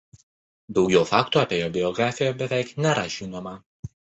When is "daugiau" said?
0.77-1.03